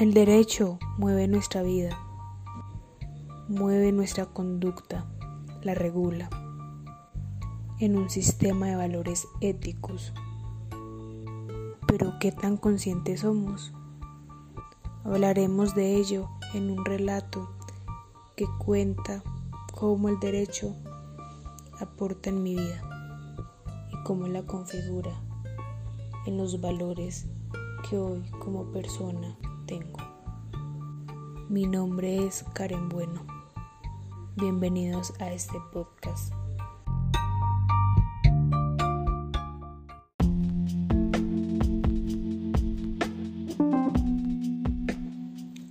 El 0.00 0.12
derecho 0.12 0.80
mueve 0.98 1.28
nuestra 1.28 1.62
vida, 1.62 1.96
mueve 3.48 3.92
nuestra 3.92 4.26
conducta, 4.26 5.06
la 5.62 5.72
regula 5.74 6.28
en 7.78 7.96
un 7.96 8.10
sistema 8.10 8.66
de 8.66 8.74
valores 8.74 9.28
éticos. 9.40 10.12
Pero 11.86 12.14
¿qué 12.18 12.32
tan 12.32 12.56
conscientes 12.56 13.20
somos? 13.20 13.72
Hablaremos 15.04 15.76
de 15.76 15.94
ello 15.94 16.28
en 16.54 16.72
un 16.72 16.84
relato 16.84 17.52
que 18.34 18.46
cuenta 18.58 19.22
cómo 19.72 20.08
el 20.08 20.18
derecho 20.18 20.74
aporta 21.80 22.30
en 22.30 22.42
mi 22.42 22.56
vida 22.56 22.82
y 23.92 24.02
cómo 24.02 24.26
la 24.26 24.42
configura 24.42 25.12
en 26.26 26.36
los 26.36 26.60
valores 26.60 27.28
que 27.88 27.96
hoy 27.96 28.28
como 28.40 28.72
persona 28.72 29.38
Mi 31.48 31.66
nombre 31.66 32.26
es 32.26 32.44
Karen 32.52 32.88
Bueno. 32.88 33.24
Bienvenidos 34.36 35.12
a 35.20 35.32
este 35.32 35.58
podcast. 35.72 36.32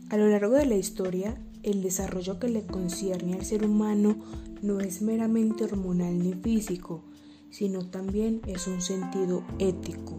A 0.10 0.18
lo 0.18 0.28
largo 0.28 0.54
de 0.56 0.66
la 0.66 0.76
historia, 0.76 1.38
el 1.64 1.82
desarrollo 1.82 2.40
que 2.40 2.48
le 2.48 2.66
concierne 2.66 3.36
al 3.36 3.46
ser 3.46 3.66
humano 3.66 4.18
no 4.62 4.80
es 4.80 5.02
meramente 5.02 5.64
hormonal 5.64 6.20
ni 6.20 6.34
físico, 6.34 7.04
sino 7.50 7.90
también 7.90 8.42
es 8.48 8.68
un 8.68 8.82
sentido 8.82 9.44
ético. 9.60 10.18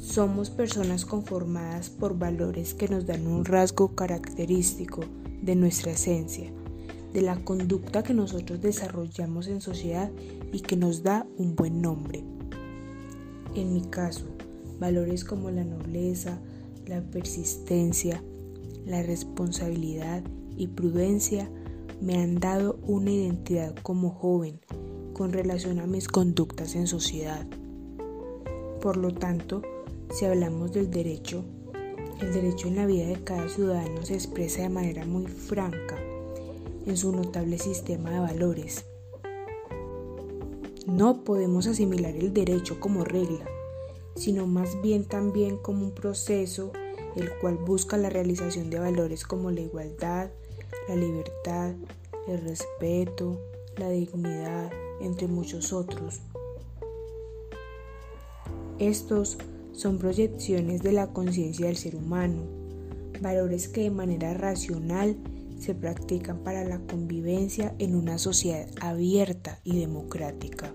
Somos 0.00 0.48
personas 0.48 1.04
conformadas 1.04 1.90
por 1.90 2.18
valores 2.18 2.72
que 2.72 2.88
nos 2.88 3.04
dan 3.04 3.26
un 3.26 3.44
rasgo 3.44 3.94
característico 3.94 5.02
de 5.42 5.54
nuestra 5.54 5.92
esencia, 5.92 6.50
de 7.12 7.20
la 7.20 7.36
conducta 7.44 8.02
que 8.02 8.14
nosotros 8.14 8.62
desarrollamos 8.62 9.46
en 9.46 9.60
sociedad 9.60 10.10
y 10.52 10.60
que 10.60 10.78
nos 10.78 11.02
da 11.02 11.26
un 11.36 11.54
buen 11.54 11.82
nombre. 11.82 12.24
En 13.54 13.74
mi 13.74 13.82
caso, 13.82 14.24
valores 14.78 15.22
como 15.22 15.50
la 15.50 15.64
nobleza, 15.64 16.40
la 16.86 17.02
persistencia, 17.02 18.24
la 18.86 19.02
responsabilidad 19.02 20.24
y 20.56 20.68
prudencia 20.68 21.50
me 22.00 22.16
han 22.16 22.40
dado 22.40 22.80
una 22.86 23.10
identidad 23.10 23.74
como 23.82 24.08
joven 24.08 24.60
con 25.12 25.34
relación 25.34 25.78
a 25.78 25.86
mis 25.86 26.08
conductas 26.08 26.74
en 26.74 26.86
sociedad. 26.86 27.46
Por 28.80 28.96
lo 28.96 29.12
tanto, 29.12 29.60
si 30.10 30.24
hablamos 30.24 30.72
del 30.72 30.90
derecho, 30.90 31.44
el 32.20 32.32
derecho 32.32 32.68
en 32.68 32.76
la 32.76 32.86
vida 32.86 33.06
de 33.06 33.22
cada 33.24 33.48
ciudadano 33.48 34.02
se 34.04 34.14
expresa 34.14 34.62
de 34.62 34.68
manera 34.68 35.06
muy 35.06 35.26
franca 35.26 35.96
en 36.86 36.96
su 36.96 37.12
notable 37.12 37.58
sistema 37.58 38.10
de 38.10 38.20
valores. 38.20 38.84
No 40.86 41.22
podemos 41.24 41.66
asimilar 41.66 42.16
el 42.16 42.34
derecho 42.34 42.80
como 42.80 43.04
regla, 43.04 43.46
sino 44.16 44.46
más 44.46 44.80
bien 44.82 45.04
también 45.04 45.56
como 45.56 45.86
un 45.86 45.92
proceso 45.92 46.72
el 47.16 47.30
cual 47.38 47.56
busca 47.56 47.96
la 47.96 48.10
realización 48.10 48.70
de 48.70 48.78
valores 48.78 49.24
como 49.24 49.50
la 49.50 49.60
igualdad, 49.60 50.30
la 50.88 50.96
libertad, 50.96 51.74
el 52.26 52.40
respeto, 52.42 53.40
la 53.76 53.88
dignidad, 53.88 54.70
entre 55.00 55.26
muchos 55.26 55.72
otros. 55.72 56.20
Estos 58.78 59.38
son 59.72 59.98
proyecciones 59.98 60.82
de 60.82 60.92
la 60.92 61.12
conciencia 61.12 61.66
del 61.66 61.76
ser 61.76 61.96
humano, 61.96 62.42
valores 63.20 63.68
que 63.68 63.82
de 63.82 63.90
manera 63.90 64.34
racional 64.34 65.16
se 65.58 65.74
practican 65.74 66.38
para 66.38 66.64
la 66.64 66.78
convivencia 66.80 67.74
en 67.78 67.94
una 67.94 68.18
sociedad 68.18 68.66
abierta 68.80 69.60
y 69.62 69.78
democrática. 69.78 70.74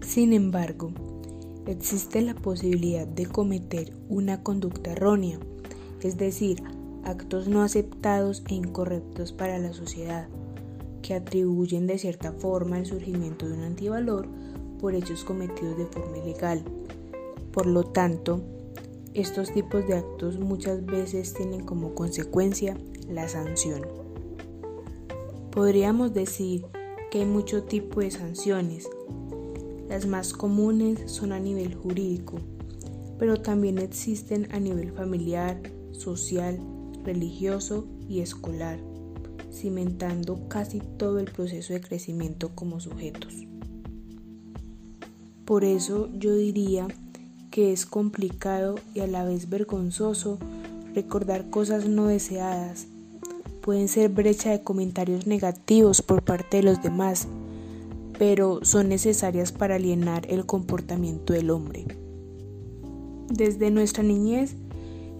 Sin 0.00 0.32
embargo, 0.32 0.92
existe 1.66 2.20
la 2.22 2.34
posibilidad 2.34 3.06
de 3.06 3.26
cometer 3.26 3.92
una 4.08 4.42
conducta 4.42 4.92
errónea, 4.92 5.38
es 6.02 6.16
decir, 6.16 6.62
actos 7.04 7.48
no 7.48 7.62
aceptados 7.62 8.42
e 8.48 8.54
incorrectos 8.54 9.32
para 9.32 9.58
la 9.58 9.72
sociedad, 9.72 10.28
que 11.02 11.14
atribuyen 11.14 11.86
de 11.86 11.98
cierta 11.98 12.32
forma 12.32 12.78
el 12.78 12.86
surgimiento 12.86 13.48
de 13.48 13.54
un 13.54 13.62
antivalor 13.62 14.28
por 14.80 14.94
hechos 14.94 15.24
cometidos 15.24 15.76
de 15.78 15.86
forma 15.86 16.18
ilegal. 16.18 16.64
Por 17.52 17.66
lo 17.66 17.84
tanto, 17.84 18.40
estos 19.12 19.52
tipos 19.52 19.86
de 19.88 19.94
actos 19.94 20.38
muchas 20.38 20.86
veces 20.86 21.34
tienen 21.34 21.64
como 21.64 21.94
consecuencia 21.94 22.76
la 23.08 23.28
sanción. 23.28 23.82
Podríamos 25.50 26.14
decir 26.14 26.64
que 27.10 27.18
hay 27.18 27.26
mucho 27.26 27.64
tipo 27.64 28.00
de 28.00 28.12
sanciones. 28.12 28.88
Las 29.88 30.06
más 30.06 30.32
comunes 30.32 31.10
son 31.10 31.32
a 31.32 31.40
nivel 31.40 31.74
jurídico, 31.74 32.38
pero 33.18 33.42
también 33.42 33.78
existen 33.78 34.46
a 34.52 34.60
nivel 34.60 34.92
familiar, 34.92 35.60
social, 35.90 36.60
religioso 37.04 37.86
y 38.08 38.20
escolar, 38.20 38.78
cimentando 39.52 40.48
casi 40.48 40.80
todo 40.98 41.18
el 41.18 41.32
proceso 41.32 41.72
de 41.72 41.80
crecimiento 41.80 42.50
como 42.54 42.78
sujetos. 42.78 43.34
Por 45.44 45.64
eso 45.64 46.08
yo 46.12 46.36
diría 46.36 46.86
que 47.50 47.72
es 47.72 47.86
complicado 47.86 48.76
y 48.94 49.00
a 49.00 49.06
la 49.06 49.24
vez 49.24 49.48
vergonzoso 49.48 50.38
recordar 50.94 51.50
cosas 51.50 51.88
no 51.88 52.06
deseadas. 52.06 52.86
Pueden 53.60 53.88
ser 53.88 54.10
brecha 54.10 54.50
de 54.50 54.62
comentarios 54.62 55.26
negativos 55.26 56.02
por 56.02 56.22
parte 56.22 56.58
de 56.58 56.62
los 56.62 56.82
demás, 56.82 57.28
pero 58.18 58.60
son 58.64 58.88
necesarias 58.88 59.52
para 59.52 59.76
alienar 59.76 60.26
el 60.30 60.46
comportamiento 60.46 61.32
del 61.32 61.50
hombre. 61.50 61.86
Desde 63.28 63.70
nuestra 63.70 64.02
niñez 64.02 64.54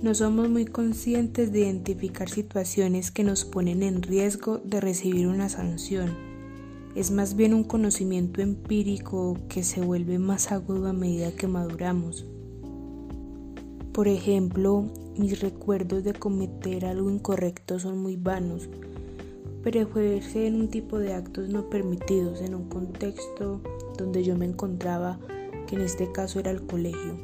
no 0.03 0.15
somos 0.15 0.49
muy 0.49 0.65
conscientes 0.65 1.53
de 1.53 1.61
identificar 1.61 2.29
situaciones 2.29 3.11
que 3.11 3.25
nos 3.25 3.45
ponen 3.45 3.83
en 3.83 4.03
riesgo 4.03 4.59
de 4.65 4.81
recibir 4.81 5.29
una 5.29 5.49
sanción. 5.49 6.30
Es 6.97 7.13
más 7.13 7.37
bien 7.37 7.55
un 7.55 7.63
conocimiento 7.63 8.43
empírico 8.43 9.37
que 9.49 9.63
se 9.63 9.81
vuelve 9.81 10.19
más 10.19 10.51
agudo 10.51 10.89
a 10.89 10.93
medida 10.93 11.31
que 11.31 11.47
maduramos. 11.47 12.27
Por 13.93 14.09
ejemplo, 14.09 14.87
mis 15.17 15.41
recuerdos 15.41 16.03
de 16.03 16.15
cometer 16.15 16.85
algo 16.87 17.09
incorrecto 17.09 17.79
son 17.79 17.99
muy 17.99 18.17
vanos, 18.17 18.69
pero 19.63 19.87
fue 19.87 20.21
en 20.35 20.57
un 20.57 20.69
tipo 20.69 20.99
de 20.99 21.15
actos 21.15 21.49
no 21.49 21.71
permitidos 21.71 22.41
en 22.41 22.57
un 22.57 22.69
contexto 22.69 23.61
donde 23.97 24.25
yo 24.25 24.37
me 24.37 24.47
encontraba, 24.47 25.21
que 25.69 25.77
en 25.77 25.83
este 25.83 26.11
caso 26.11 26.41
era 26.41 26.51
el 26.51 26.67
colegio. 26.67 27.19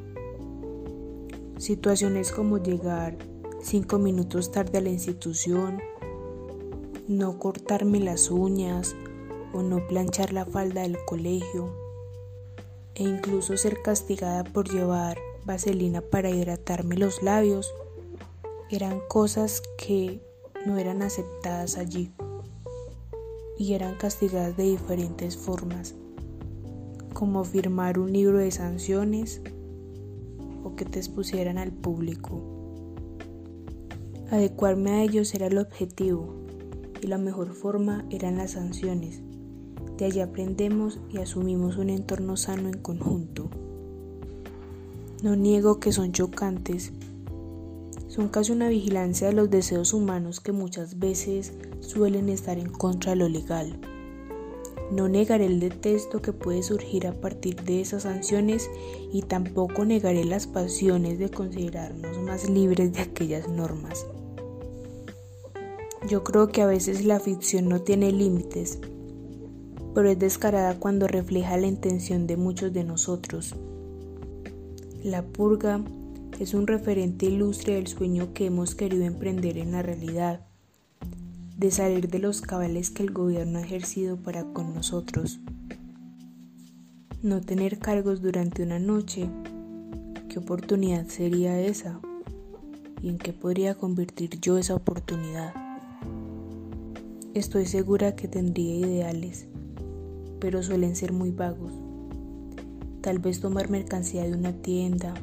Situaciones 1.59 2.31
como 2.31 2.63
llegar 2.63 3.17
cinco 3.63 3.99
minutos 3.99 4.53
tarde 4.53 4.79
a 4.79 4.83
la 4.83 4.91
institución, 4.91 5.81
no 7.09 7.39
cortarme 7.39 7.99
las 7.99 8.31
uñas 8.31 8.95
o 9.57 9.63
no 9.63 9.87
planchar 9.87 10.33
la 10.33 10.45
falda 10.45 10.83
del 10.83 10.99
colegio 11.05 11.75
e 12.95 13.03
incluso 13.03 13.57
ser 13.57 13.83
castigada 13.83 14.45
por 14.45 14.69
llevar 14.69 15.19
vaselina 15.45 16.01
para 16.01 16.31
hidratarme 16.31 16.97
los 16.97 17.23
labios 17.23 17.73
eran 18.71 19.01
cosas 19.09 19.63
que 19.79 20.21
no 20.67 20.79
eran 20.79 21.03
aceptadas 21.03 21.77
allí 21.79 22.13
y 23.59 23.75
eran 23.75 23.95
castigadas 23.95 24.57
de 24.57 24.65
diferentes 24.65 25.37
formas, 25.37 25.95
como 27.15 27.45
firmar 27.45 27.99
un 27.99 28.13
libro 28.13 28.39
de 28.39 28.51
sanciones 28.51 29.41
que 30.77 30.85
te 30.85 30.99
expusieran 30.99 31.59
al 31.59 31.73
público. 31.73 32.41
Adecuarme 34.31 34.91
a 34.91 35.03
ellos 35.03 35.35
era 35.35 35.47
el 35.47 35.59
objetivo 35.59 36.35
y 37.01 37.07
la 37.07 37.19
mejor 37.19 37.53
forma 37.53 38.05
eran 38.11 38.37
las 38.37 38.53
sanciones. 38.53 39.23
De 39.99 40.05
allí 40.05 40.21
aprendemos 40.21 40.99
y 41.11 41.19
asumimos 41.19 41.77
un 41.77 41.91
entorno 41.91 42.37
sano 42.37 42.69
en 42.69 42.79
conjunto. 42.79 43.49
No 45.23 45.37
niego 45.37 45.81
que 45.81 45.93
son 45.93 46.13
chocantes, 46.13 46.93
son 48.09 48.29
casi 48.29 48.53
una 48.53 48.69
vigilancia 48.69 49.27
de 49.27 49.35
los 49.35 49.51
deseos 49.51 49.93
humanos 49.93 50.41
que 50.41 50.53
muchas 50.53 50.99
veces 50.99 51.53
suelen 51.81 52.29
estar 52.29 52.59
en 52.59 52.71
contra 52.71 53.11
de 53.11 53.17
lo 53.17 53.29
legal. 53.29 53.79
No 54.91 55.09
negaré 55.09 55.47
el 55.47 55.61
detesto 55.61 56.23
que 56.23 56.33
puede 56.33 56.63
surgir 56.63 57.07
a 57.07 57.13
partir 57.13 57.63
de 57.65 57.81
esas 57.81 58.05
sanciones 58.05 58.71
y 59.13 59.23
tampoco 59.23 59.85
negaré 59.85 60.25
las 60.25 60.47
pasiones 60.47 61.19
de 61.19 61.29
considerarnos 61.29 62.19
más 62.23 62.49
libres 62.49 62.93
de 62.93 63.01
aquellas 63.01 63.49
normas. 63.49 64.07
Yo 66.09 66.23
creo 66.23 66.49
que 66.49 66.63
a 66.63 66.67
veces 66.67 67.05
la 67.05 67.19
ficción 67.19 67.69
no 67.69 67.83
tiene 67.83 68.13
límites, 68.13 68.79
pero 69.97 70.11
es 70.11 70.19
descarada 70.19 70.79
cuando 70.79 71.09
refleja 71.09 71.57
la 71.57 71.69
intención 71.69 72.27
de 72.27 72.37
muchos 72.37 72.71
de 72.75 72.85
nosotros. 72.85 73.55
La 75.03 75.23
purga 75.23 75.81
es 76.39 76.53
un 76.53 76.67
referente 76.67 77.25
ilustre 77.25 77.77
del 77.77 77.87
sueño 77.87 78.35
que 78.35 78.45
hemos 78.45 78.75
querido 78.75 79.05
emprender 79.05 79.57
en 79.57 79.73
la 79.73 79.81
realidad, 79.81 80.43
de 81.57 81.71
salir 81.71 82.11
de 82.11 82.19
los 82.19 82.43
cabales 82.43 82.91
que 82.91 83.05
el 83.05 83.11
gobierno 83.11 83.59
ha 83.59 83.63
ejercido 83.63 84.19
para 84.19 84.45
con 84.45 84.75
nosotros. 84.75 85.41
No 87.23 87.41
tener 87.41 87.79
cargos 87.79 88.21
durante 88.21 88.63
una 88.63 88.79
noche, 88.79 89.31
¿qué 90.29 90.41
oportunidad 90.41 91.07
sería 91.07 91.59
esa? 91.59 92.01
¿Y 93.01 93.09
en 93.09 93.17
qué 93.17 93.33
podría 93.33 93.77
convertir 93.77 94.39
yo 94.41 94.59
esa 94.59 94.75
oportunidad? 94.75 95.55
Estoy 97.33 97.65
segura 97.65 98.15
que 98.15 98.29
tendría 98.29 98.75
ideales, 98.75 99.49
pero 100.41 100.63
suelen 100.63 100.97
ser 100.97 101.13
muy 101.13 101.31
vagos. 101.31 101.73
Tal 103.01 103.19
vez 103.19 103.41
tomar 103.41 103.71
mercancía 103.71 104.25
de 104.25 104.35
una 104.35 104.53
tienda, 104.53 105.15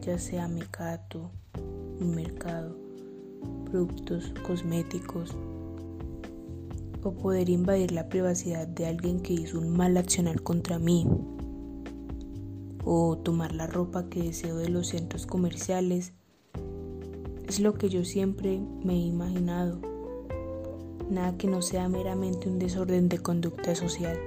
ya 0.00 0.18
sea 0.18 0.48
mecato, 0.48 1.30
un 2.00 2.14
mercado, 2.14 2.76
productos 3.70 4.32
cosméticos, 4.46 5.34
o 7.02 7.12
poder 7.12 7.50
invadir 7.50 7.92
la 7.92 8.08
privacidad 8.08 8.66
de 8.66 8.86
alguien 8.86 9.20
que 9.20 9.34
hizo 9.34 9.58
un 9.58 9.68
mal 9.68 9.96
accionar 9.96 10.42
contra 10.42 10.78
mí, 10.78 11.06
o 12.84 13.18
tomar 13.18 13.54
la 13.54 13.66
ropa 13.66 14.08
que 14.08 14.22
deseo 14.22 14.56
de 14.56 14.68
los 14.68 14.88
centros 14.88 15.26
comerciales, 15.26 16.12
es 17.48 17.60
lo 17.60 17.74
que 17.74 17.88
yo 17.88 18.04
siempre 18.04 18.60
me 18.82 18.94
he 18.94 19.06
imaginado. 19.06 19.80
Nada 21.10 21.36
que 21.36 21.46
no 21.46 21.62
sea 21.62 21.88
meramente 21.88 22.48
un 22.48 22.58
desorden 22.58 23.08
de 23.08 23.18
conducta 23.18 23.74
social. 23.74 24.18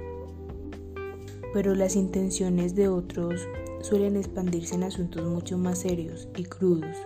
Pero 1.52 1.74
las 1.74 1.96
intenciones 1.96 2.74
de 2.74 2.88
otros 2.88 3.40
suelen 3.80 4.16
expandirse 4.16 4.74
en 4.74 4.84
asuntos 4.84 5.24
mucho 5.24 5.56
más 5.56 5.78
serios 5.78 6.28
y 6.36 6.44
crudos, 6.44 6.96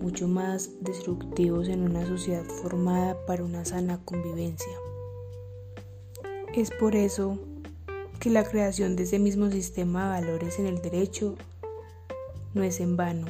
mucho 0.00 0.28
más 0.28 0.70
destructivos 0.80 1.68
en 1.68 1.82
una 1.82 2.06
sociedad 2.06 2.44
formada 2.44 3.16
para 3.26 3.44
una 3.44 3.64
sana 3.64 4.00
convivencia. 4.04 4.72
Es 6.54 6.70
por 6.70 6.96
eso 6.96 7.38
que 8.18 8.28
la 8.30 8.44
creación 8.44 8.96
de 8.96 9.04
ese 9.04 9.18
mismo 9.18 9.50
sistema 9.50 10.04
de 10.04 10.20
valores 10.20 10.58
en 10.58 10.66
el 10.66 10.82
derecho 10.82 11.36
no 12.54 12.62
es 12.62 12.80
en 12.80 12.96
vano, 12.96 13.28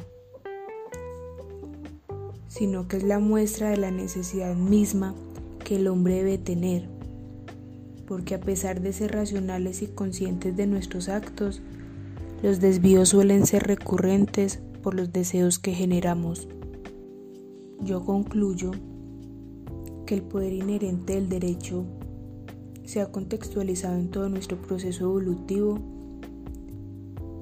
sino 2.47 2.87
que 2.87 2.97
es 2.97 3.03
la 3.03 3.19
muestra 3.19 3.69
de 3.69 3.77
la 3.77 3.91
necesidad 3.91 4.55
misma 4.55 5.15
que 5.63 5.75
el 5.77 5.87
hombre 5.87 6.15
debe 6.15 6.37
tener, 6.37 6.89
porque 8.11 8.35
a 8.35 8.41
pesar 8.41 8.81
de 8.81 8.91
ser 8.91 9.13
racionales 9.13 9.81
y 9.81 9.87
conscientes 9.87 10.57
de 10.57 10.67
nuestros 10.67 11.07
actos, 11.07 11.61
los 12.43 12.59
desvíos 12.59 13.07
suelen 13.07 13.45
ser 13.45 13.63
recurrentes 13.63 14.59
por 14.83 14.95
los 14.95 15.13
deseos 15.13 15.59
que 15.59 15.71
generamos. 15.71 16.49
Yo 17.79 18.03
concluyo 18.03 18.71
que 20.05 20.15
el 20.15 20.23
poder 20.23 20.51
inherente 20.51 21.13
del 21.13 21.29
derecho 21.29 21.85
se 22.83 22.99
ha 22.99 23.09
contextualizado 23.13 23.95
en 23.95 24.11
todo 24.11 24.27
nuestro 24.27 24.61
proceso 24.61 25.05
evolutivo 25.05 25.79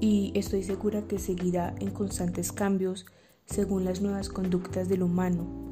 y 0.00 0.30
estoy 0.36 0.62
segura 0.62 1.02
que 1.02 1.18
seguirá 1.18 1.74
en 1.80 1.90
constantes 1.90 2.52
cambios 2.52 3.06
según 3.44 3.84
las 3.84 4.02
nuevas 4.02 4.28
conductas 4.28 4.88
del 4.88 5.02
humano, 5.02 5.69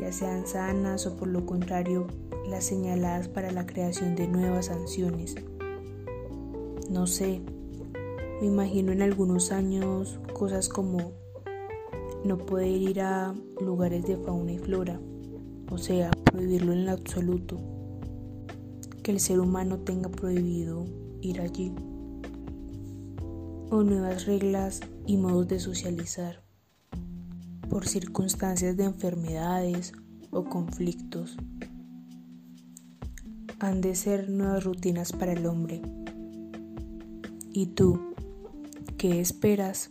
ya 0.00 0.12
sean 0.12 0.46
sanas 0.46 1.06
o 1.06 1.16
por 1.16 1.28
lo 1.28 1.46
contrario 1.46 2.06
las 2.48 2.64
señaladas 2.64 3.28
para 3.28 3.50
la 3.50 3.66
creación 3.66 4.14
de 4.16 4.28
nuevas 4.28 4.66
sanciones. 4.66 5.34
No 6.90 7.06
sé, 7.06 7.40
me 8.40 8.46
imagino 8.46 8.92
en 8.92 9.02
algunos 9.02 9.52
años 9.52 10.20
cosas 10.34 10.68
como 10.68 11.12
no 12.24 12.38
poder 12.38 12.68
ir 12.68 13.00
a 13.00 13.34
lugares 13.60 14.04
de 14.06 14.16
fauna 14.16 14.52
y 14.52 14.58
flora, 14.58 15.00
o 15.70 15.78
sea, 15.78 16.10
prohibirlo 16.24 16.72
en 16.72 16.88
absoluto, 16.88 17.58
que 19.02 19.10
el 19.10 19.20
ser 19.20 19.40
humano 19.40 19.78
tenga 19.78 20.08
prohibido 20.08 20.84
ir 21.20 21.40
allí, 21.40 21.74
o 23.70 23.82
nuevas 23.82 24.26
reglas 24.26 24.80
y 25.06 25.16
modos 25.16 25.48
de 25.48 25.58
socializar 25.58 26.41
por 27.72 27.88
circunstancias 27.88 28.76
de 28.76 28.84
enfermedades 28.84 29.94
o 30.30 30.44
conflictos. 30.44 31.38
Han 33.60 33.80
de 33.80 33.94
ser 33.94 34.28
nuevas 34.28 34.62
rutinas 34.62 35.12
para 35.12 35.32
el 35.32 35.46
hombre. 35.46 35.80
¿Y 37.50 37.68
tú? 37.68 38.14
¿Qué 38.98 39.20
esperas? 39.20 39.90